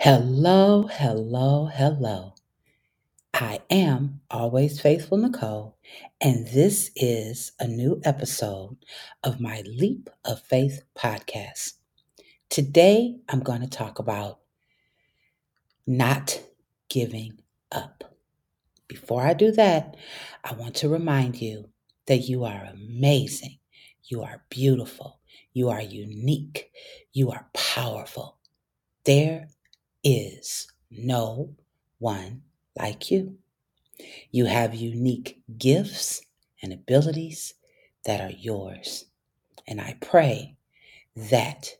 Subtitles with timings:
[0.00, 2.34] Hello, hello, hello.
[3.34, 5.76] I am always faithful Nicole,
[6.20, 8.76] and this is a new episode
[9.24, 11.72] of my Leap of Faith podcast.
[12.48, 14.38] Today, I'm going to talk about
[15.84, 16.42] not
[16.88, 17.40] giving
[17.72, 18.04] up.
[18.86, 19.96] Before I do that,
[20.44, 21.70] I want to remind you
[22.06, 23.58] that you are amazing,
[24.04, 25.18] you are beautiful,
[25.54, 26.70] you are unique,
[27.12, 28.38] you are powerful.
[29.04, 29.48] There
[30.02, 31.54] is no
[31.98, 32.42] one
[32.76, 33.38] like you.
[34.30, 36.22] You have unique gifts
[36.62, 37.54] and abilities
[38.04, 39.06] that are yours.
[39.66, 40.56] And I pray
[41.16, 41.76] that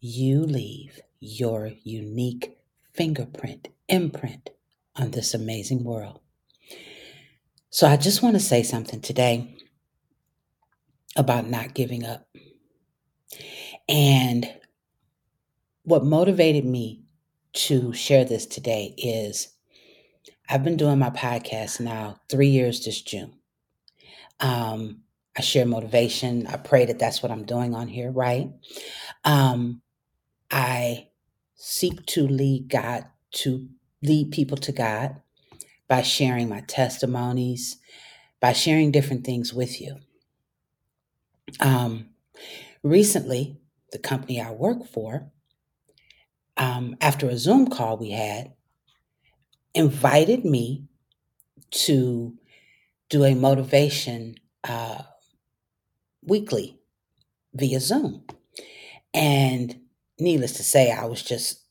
[0.00, 2.58] you leave your unique
[2.92, 4.50] fingerprint, imprint
[4.96, 6.20] on this amazing world.
[7.70, 9.56] So I just want to say something today
[11.16, 12.26] about not giving up.
[13.88, 14.48] And
[15.82, 17.03] what motivated me
[17.54, 19.48] to share this today is
[20.48, 23.34] I've been doing my podcast now three years this June.
[24.40, 25.02] Um,
[25.36, 26.46] I share motivation.
[26.46, 28.50] I pray that that's what I'm doing on here, right?
[29.24, 29.82] Um,
[30.50, 31.08] I
[31.54, 33.68] seek to lead God, to
[34.02, 35.20] lead people to God
[35.88, 37.78] by sharing my testimonies,
[38.40, 39.96] by sharing different things with you.
[41.60, 42.10] Um,
[42.82, 43.56] recently,
[43.92, 45.30] the company I work for
[46.56, 48.52] um, after a Zoom call we had,
[49.74, 50.86] invited me
[51.70, 52.38] to
[53.10, 55.02] do a motivation uh,
[56.22, 56.78] weekly
[57.54, 58.24] via Zoom.
[59.12, 59.80] And
[60.18, 61.64] needless to say, I was just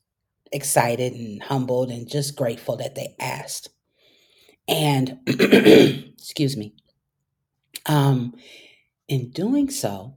[0.52, 3.70] excited and humbled and just grateful that they asked.
[4.68, 6.76] And, excuse me,
[7.86, 8.36] um,
[9.08, 10.16] in doing so,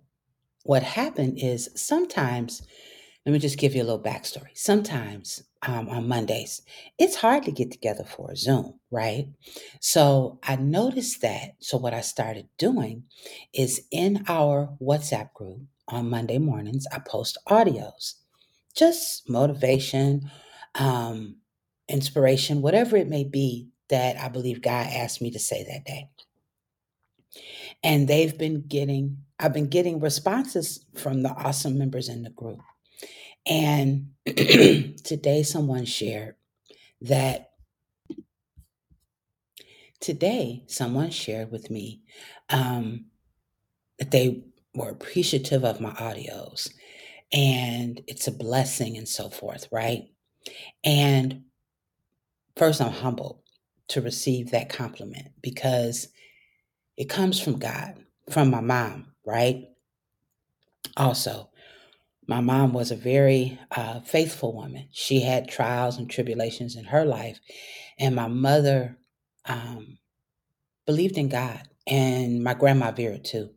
[0.64, 2.62] what happened is sometimes
[3.27, 4.51] let me just give you a little backstory.
[4.55, 6.63] Sometimes um, on Mondays,
[6.97, 9.27] it's hard to get together for a Zoom, right?
[9.81, 11.57] So I noticed that.
[11.59, 13.03] So what I started doing
[13.53, 18.15] is in our WhatsApp group on Monday mornings, I post audios,
[18.77, 20.31] just motivation,
[20.77, 21.39] um,
[21.89, 26.11] inspiration, whatever it may be that I believe God asked me to say that day.
[27.83, 32.61] And they've been getting, I've been getting responses from the awesome members in the group.
[33.46, 36.36] And today, someone shared
[37.02, 37.51] that
[40.01, 42.02] today, someone shared with me
[42.51, 43.06] um,
[43.98, 46.70] that they were appreciative of my audios
[47.33, 50.05] and it's a blessing and so forth, right?
[50.85, 51.45] And
[52.56, 53.40] first, I'm humbled
[53.89, 56.08] to receive that compliment because
[56.96, 59.64] it comes from God, from my mom, right?
[60.96, 61.51] Also,
[62.27, 64.89] my mom was a very uh, faithful woman.
[64.92, 67.39] She had trials and tribulations in her life.
[67.98, 68.98] And my mother
[69.45, 69.98] um,
[70.86, 73.51] believed in God, and my grandma Vera, too,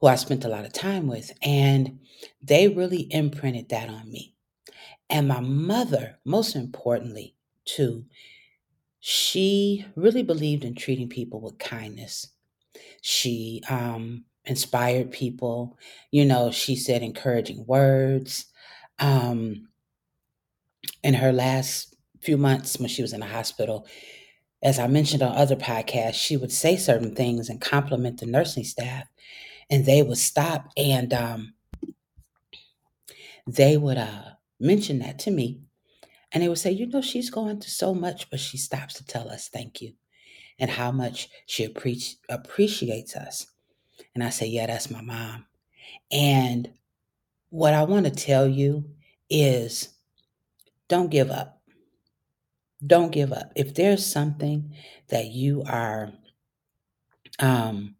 [0.00, 1.32] who I spent a lot of time with.
[1.42, 2.00] And
[2.42, 4.34] they really imprinted that on me.
[5.08, 8.06] And my mother, most importantly, too,
[9.00, 12.28] she really believed in treating people with kindness.
[13.02, 15.78] She um, inspired people.
[16.10, 18.46] You know, she said encouraging words.
[18.98, 19.68] Um,
[21.02, 23.86] in her last few months when she was in the hospital,
[24.62, 28.64] as I mentioned on other podcasts, she would say certain things and compliment the nursing
[28.64, 29.06] staff,
[29.70, 31.54] and they would stop and um,
[33.46, 35.60] they would uh, mention that to me.
[36.32, 39.04] And they would say, You know, she's going through so much, but she stops to
[39.06, 39.92] tell us thank you
[40.58, 43.46] and how much she appreci- appreciates us.
[44.20, 45.46] And I say, Yeah, that's my mom.
[46.12, 46.70] And
[47.48, 48.84] what I want to tell you
[49.30, 49.88] is
[50.88, 51.62] don't give up.
[52.86, 53.50] Don't give up.
[53.56, 54.74] If there's something
[55.08, 56.12] that you are
[57.38, 57.94] um,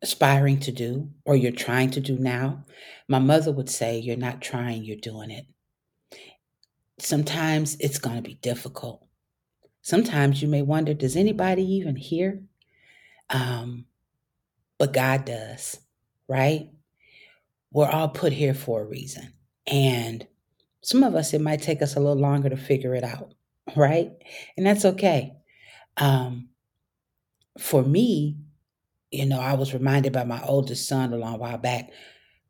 [0.00, 2.64] aspiring to do or you're trying to do now,
[3.06, 5.44] my mother would say, You're not trying, you're doing it.
[6.98, 9.06] Sometimes it's going to be difficult.
[9.82, 12.40] Sometimes you may wonder, Does anybody even hear?
[13.28, 13.84] Um,
[14.80, 15.78] but God does,
[16.28, 16.70] right?
[17.72, 19.32] We're all put here for a reason.
[19.68, 20.26] And
[20.82, 23.34] some of us, it might take us a little longer to figure it out,
[23.76, 24.10] right?
[24.56, 25.34] And that's okay.
[25.98, 26.48] Um,
[27.58, 28.38] for me,
[29.12, 31.90] you know, I was reminded by my oldest son a long while back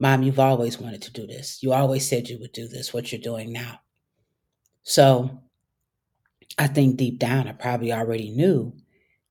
[0.00, 1.62] Mom, you've always wanted to do this.
[1.62, 3.80] You always said you would do this, what you're doing now.
[4.82, 5.42] So
[6.58, 8.74] I think deep down, I probably already knew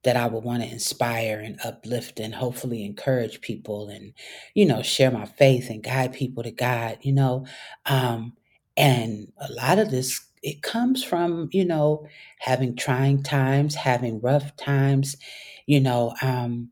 [0.04, 4.14] that I would want to inspire and uplift and hopefully encourage people and,
[4.54, 7.46] you know, share my faith and guide people to God, you know.
[7.86, 8.34] Um,
[8.78, 12.08] and a lot of this it comes from, you know,
[12.40, 15.18] having trying times, having rough times,
[15.66, 16.72] you know, um,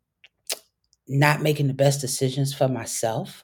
[1.08, 3.44] not making the best decisions for myself,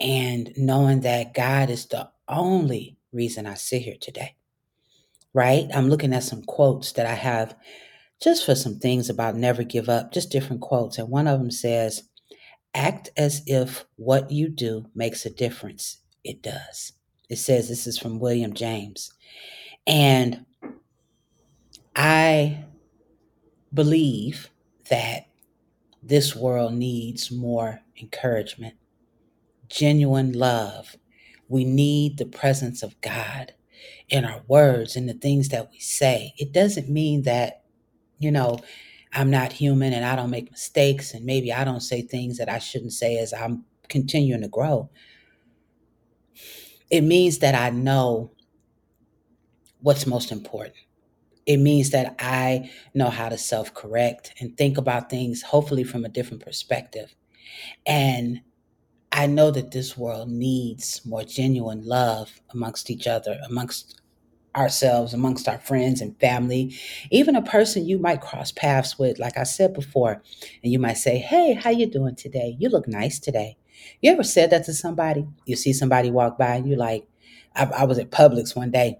[0.00, 4.34] and knowing that God is the only reason I sit here today.
[5.32, 5.68] Right?
[5.74, 7.54] I'm looking at some quotes that I have
[8.20, 10.98] just for some things about never give up, just different quotes.
[10.98, 12.08] And one of them says,
[12.74, 15.98] Act as if what you do makes a difference.
[16.24, 16.92] It does.
[17.30, 19.12] It says this is from William James.
[19.86, 20.44] And
[21.94, 22.64] I
[23.72, 24.50] believe
[24.90, 25.26] that
[26.02, 28.74] this world needs more encouragement,
[29.68, 30.96] genuine love.
[31.48, 33.54] We need the presence of God
[34.08, 36.34] in our words and the things that we say.
[36.38, 37.62] It doesn't mean that,
[38.18, 38.58] you know,
[39.12, 42.48] I'm not human and I don't make mistakes and maybe I don't say things that
[42.48, 44.90] I shouldn't say as I'm continuing to grow.
[46.90, 48.32] It means that I know
[49.80, 50.76] what's most important.
[51.46, 56.04] It means that I know how to self correct and think about things, hopefully, from
[56.04, 57.14] a different perspective.
[57.86, 58.40] And
[59.12, 64.00] I know that this world needs more genuine love amongst each other, amongst
[64.56, 66.74] ourselves, amongst our friends and family,
[67.10, 70.22] even a person you might cross paths with, like I said before,
[70.62, 72.56] and you might say, Hey, how you doing today?
[72.58, 73.56] You look nice today.
[74.00, 75.26] You ever said that to somebody?
[75.44, 77.06] You see somebody walk by and you like,
[77.54, 78.98] I, I was at Publix one day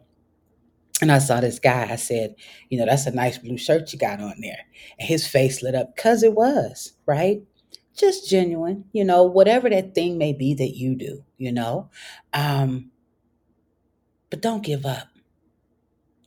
[1.02, 1.88] and I saw this guy.
[1.90, 2.34] I said,
[2.70, 4.58] you know, that's a nice blue shirt you got on there.
[4.98, 7.42] And his face lit up because it was, right?
[7.96, 11.90] Just genuine, you know, whatever that thing may be that you do, you know.
[12.32, 12.90] Um,
[14.30, 15.08] but don't give up.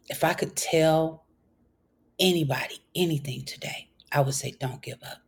[0.10, 1.26] If I could tell
[2.20, 5.20] anybody anything today, I would say don't give up.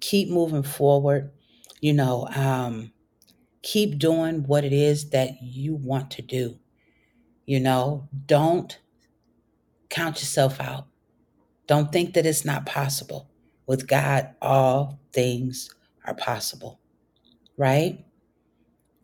[0.00, 1.32] Keep moving forward,
[1.80, 2.92] you know, um,
[3.62, 6.58] keep doing what it is that you want to do
[7.46, 8.78] you know, don't
[9.90, 10.86] count yourself out.
[11.66, 13.28] Don't think that it's not possible.
[13.66, 15.70] With God, all things
[16.04, 16.80] are possible,
[17.56, 18.04] right?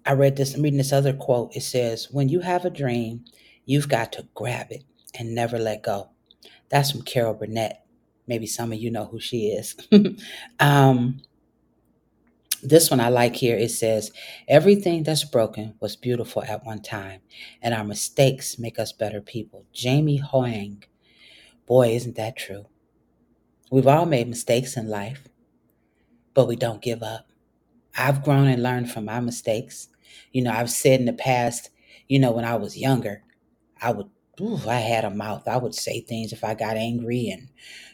[0.05, 1.55] I read this, I'm reading this other quote.
[1.56, 3.25] It says, When you have a dream,
[3.64, 4.85] you've got to grab it
[5.18, 6.10] and never let go.
[6.68, 7.84] That's from Carol Burnett.
[8.26, 9.76] Maybe some of you know who she is.
[10.60, 11.20] um,
[12.62, 13.56] this one I like here.
[13.56, 14.12] It says,
[14.46, 17.20] Everything that's broken was beautiful at one time,
[17.62, 19.64] and our mistakes make us better people.
[19.72, 20.84] Jamie Hoang.
[21.66, 22.66] Boy, isn't that true?
[23.70, 25.28] We've all made mistakes in life,
[26.34, 27.30] but we don't give up.
[27.96, 29.88] I've grown and learned from my mistakes.
[30.32, 31.70] You know, I've said in the past,
[32.08, 33.22] you know, when I was younger,
[33.80, 34.08] I would,
[34.41, 35.49] ooh, I had a mouth.
[35.49, 37.49] I would say things if I got angry and,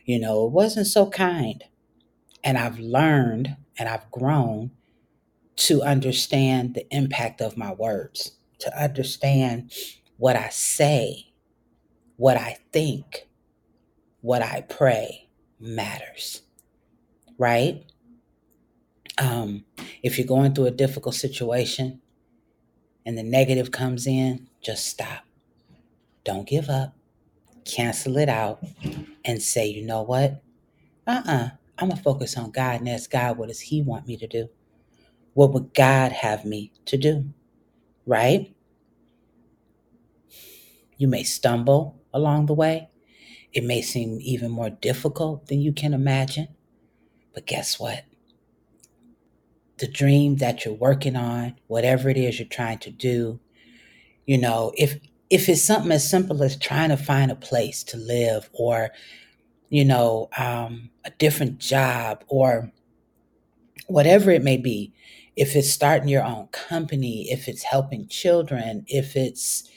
[0.05, 1.63] you know, it wasn't so kind.
[2.43, 4.71] And I've learned and I've grown
[5.57, 9.73] to understand the impact of my words, to understand
[10.17, 11.33] what I say,
[12.17, 13.29] what I think,
[14.21, 15.29] what I pray
[15.61, 16.43] matters,
[17.39, 17.85] right?
[19.19, 19.65] Um,
[20.03, 22.01] if you're going through a difficult situation
[23.07, 25.26] and the negative comes in, just stop.
[26.27, 26.95] Don't give up.
[27.65, 28.63] Cancel it out
[29.25, 30.43] and say, you know what?
[31.07, 31.33] Uh uh-uh.
[31.33, 34.17] uh I'm going to focus on God and ask God, what does He want me
[34.17, 34.49] to do?
[35.35, 37.33] What would God have me to do?
[38.07, 38.55] Right?
[40.97, 42.89] You may stumble along the way.
[43.53, 46.49] It may seem even more difficult than you can imagine.
[47.35, 48.05] But guess what?
[49.79, 53.41] The dream that you're working on, whatever it is you're trying to do,
[54.27, 54.99] you know, if
[55.31, 58.91] if it's something as simple as trying to find a place to live or
[59.69, 62.71] you know, um, a different job or
[63.87, 64.93] whatever it may be,
[65.37, 69.69] if it's starting your own company, if it's helping children, if it's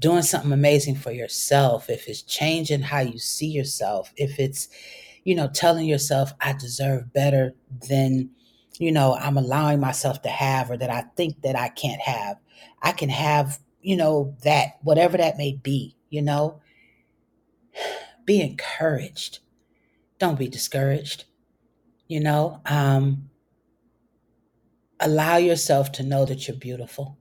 [0.00, 4.68] doing something amazing for yourself, if it's changing how you see yourself, if it's,
[5.24, 7.54] you know, telling yourself, I deserve better
[7.88, 8.30] than,
[8.78, 12.36] you know, I'm allowing myself to have or that I think that I can't have.
[12.82, 16.60] I can have, you know, that, whatever that may be, you know,
[18.26, 19.38] be encouraged.
[20.18, 21.24] Don't be discouraged.
[22.06, 23.30] You know, um,
[25.00, 27.16] allow yourself to know that you're beautiful.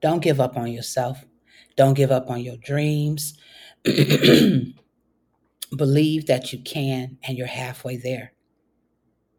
[0.00, 1.26] Don't give up on yourself.
[1.76, 3.38] Don't give up on your dreams.
[5.76, 8.32] Believe that you can and you're halfway there.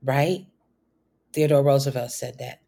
[0.04, 0.46] Right?
[1.34, 2.62] Theodore Roosevelt said that.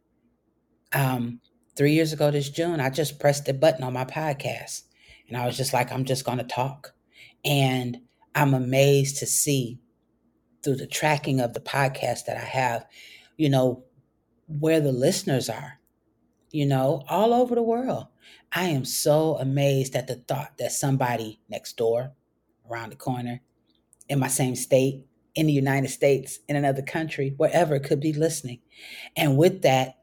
[0.91, 1.39] Um,
[1.79, 4.81] three years ago this June, I just pressed the button on my podcast
[5.29, 6.93] and I was just like, I'm just going to talk.
[7.45, 8.00] And
[8.36, 9.79] I'm amazed to see
[10.62, 12.86] through the tracking of the podcast that I have,
[13.38, 13.86] you know,
[14.48, 15.79] where the listeners are,
[16.51, 18.07] you know, all over the world.
[18.51, 22.12] I am so amazed at the thought that somebody next door,
[22.69, 23.39] around the corner,
[24.09, 28.59] in my same state, in the United States, in another country, wherever could be listening.
[29.15, 29.99] And with that,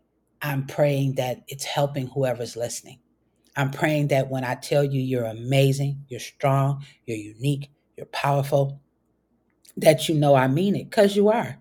[0.47, 3.01] I'm praying that it's helping whoever's listening.
[3.57, 8.81] I'm praying that when I tell you you're amazing, you're strong, you're unique, you're powerful,
[9.77, 11.59] that you know I mean it because you are,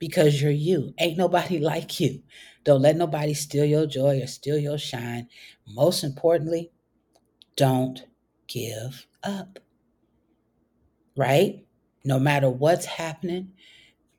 [0.00, 0.94] because you're you.
[0.98, 2.22] Ain't nobody like you.
[2.64, 5.28] Don't let nobody steal your joy or steal your shine.
[5.68, 6.72] Most importantly,
[7.56, 8.04] don't
[8.48, 9.60] give up.
[11.16, 11.64] Right?
[12.04, 13.52] No matter what's happening,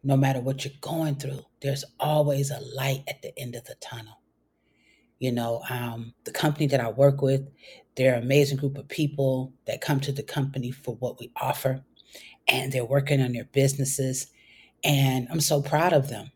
[0.06, 3.74] no matter what you're going through, there's always a light at the end of the
[3.82, 4.22] tunnel.
[5.18, 7.42] You know, um, the company that I work with,
[7.96, 11.84] they're an amazing group of people that come to the company for what we offer,
[12.48, 14.28] and they're working on their businesses.
[14.84, 16.32] And I'm so proud of them.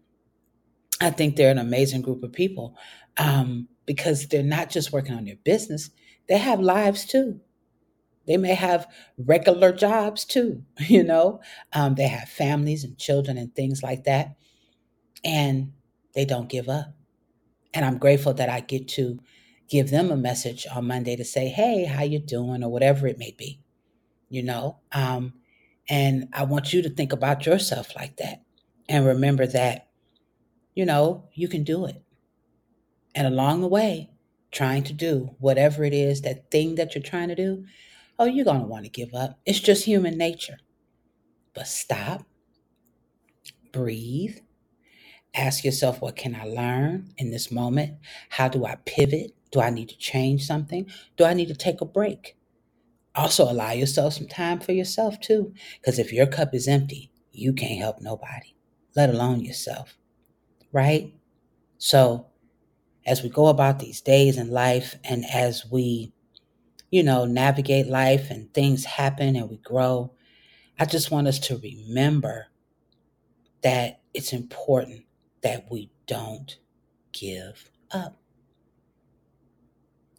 [0.99, 2.75] I think they're an amazing group of people
[3.17, 5.91] um, because they're not just working on their business,
[6.27, 7.39] they have lives too.
[8.29, 11.41] They may have regular jobs too, you know.
[11.73, 14.35] Um, they have families and children and things like that,
[15.25, 15.73] and
[16.13, 16.93] they don't give up.
[17.73, 19.19] And I'm grateful that I get to
[19.67, 23.17] give them a message on Monday to say, "Hey, how you doing?" or whatever it
[23.17, 23.61] may be,
[24.29, 24.77] you know.
[24.91, 25.33] Um,
[25.89, 28.43] and I want you to think about yourself like that,
[28.87, 29.87] and remember that,
[30.75, 32.03] you know, you can do it.
[33.15, 34.11] And along the way,
[34.51, 37.65] trying to do whatever it is, that thing that you're trying to do,
[38.19, 39.39] oh, you're going to want to give up.
[39.45, 40.57] It's just human nature.
[41.55, 42.25] But stop,
[43.71, 44.37] breathe,
[45.33, 47.97] ask yourself, what can I learn in this moment?
[48.29, 49.31] How do I pivot?
[49.51, 50.85] Do I need to change something?
[51.17, 52.35] Do I need to take a break?
[53.15, 55.53] Also, allow yourself some time for yourself too.
[55.79, 58.55] Because if your cup is empty, you can't help nobody,
[58.95, 59.97] let alone yourself.
[60.71, 61.13] Right?
[61.77, 62.27] So,
[63.05, 66.13] as we go about these days in life and as we,
[66.91, 70.11] you know, navigate life and things happen and we grow,
[70.79, 72.47] I just want us to remember
[73.61, 75.03] that it's important
[75.43, 76.57] that we don't
[77.11, 78.17] give up.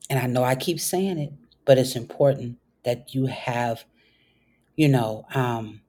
[0.09, 1.33] And I know I keep saying it,
[1.65, 3.85] but it's important that you have,
[4.77, 5.81] you know, um,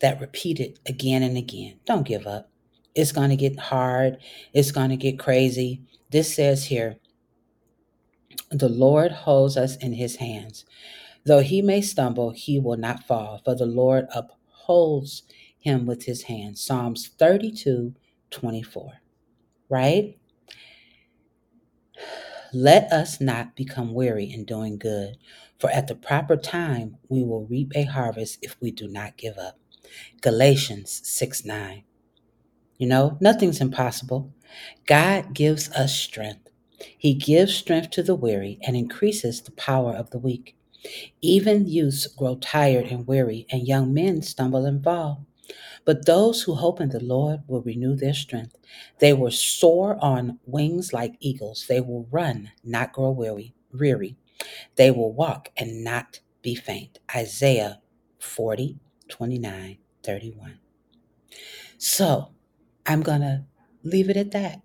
[0.00, 1.80] that repeated again and again.
[1.86, 2.50] Don't give up.
[2.94, 4.18] It's going to get hard.
[4.52, 5.82] It's going to get crazy.
[6.10, 6.96] This says here,
[8.50, 10.64] the Lord holds us in his hands.
[11.24, 15.22] Though he may stumble, he will not fall, for the Lord upholds
[15.58, 16.58] him with his hand.
[16.58, 17.94] Psalms 32
[18.30, 18.92] 24.
[19.68, 20.18] Right?
[22.54, 25.18] Let us not become weary in doing good,
[25.58, 29.38] for at the proper time we will reap a harvest if we do not give
[29.38, 29.58] up.
[30.22, 31.84] Galatians 6 9.
[32.78, 34.32] You know, nothing's impossible.
[34.86, 36.47] God gives us strength.
[36.98, 40.56] He gives strength to the weary and increases the power of the weak.
[41.20, 45.26] Even youths grow tired and weary, and young men stumble and fall.
[45.84, 48.56] But those who hope in the Lord will renew their strength.
[49.00, 51.66] They will soar on wings like eagles.
[51.68, 53.54] They will run, not grow weary.
[53.72, 54.16] weary.
[54.76, 57.00] They will walk and not be faint.
[57.14, 57.80] Isaiah
[58.20, 60.58] 40, 29, 31.
[61.78, 62.32] So
[62.86, 63.44] I'm going to
[63.82, 64.62] leave it at that.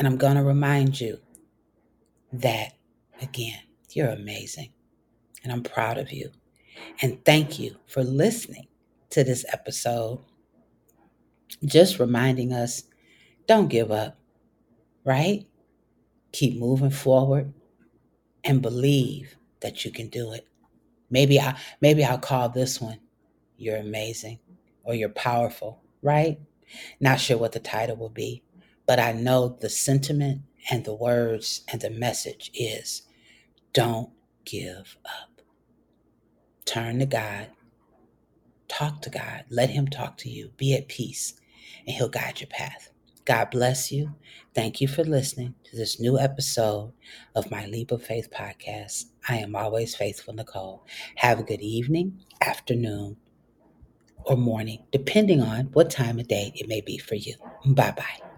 [0.00, 1.20] And I'm going to remind you
[2.32, 2.72] that,
[3.20, 4.72] again, you're amazing.
[5.44, 6.30] And I'm proud of you.
[7.02, 8.66] And thank you for listening
[9.10, 10.24] to this episode.
[11.66, 12.84] Just reminding us
[13.46, 14.18] don't give up,
[15.04, 15.46] right?
[16.32, 17.52] Keep moving forward
[18.42, 20.46] and believe that you can do it.
[21.10, 23.00] Maybe I maybe I'll call this one
[23.58, 24.38] you're amazing
[24.84, 26.40] or you're powerful, right?
[27.00, 28.42] Not sure what the title will be,
[28.90, 30.42] but I know the sentiment
[30.72, 33.04] and the words and the message is
[33.72, 34.10] don't
[34.44, 35.42] give up.
[36.66, 37.48] Turn to God
[38.70, 39.44] Talk to God.
[39.50, 40.52] Let Him talk to you.
[40.56, 41.34] Be at peace,
[41.86, 42.90] and He'll guide your path.
[43.26, 44.14] God bless you.
[44.54, 46.92] Thank you for listening to this new episode
[47.34, 49.06] of my Leap of Faith podcast.
[49.28, 50.86] I am always faithful, Nicole.
[51.16, 53.18] Have a good evening, afternoon,
[54.24, 57.34] or morning, depending on what time of day it may be for you.
[57.66, 58.29] Bye bye.